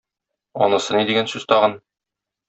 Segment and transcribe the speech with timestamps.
[0.67, 1.77] Анысы ни дигән сүз тагын?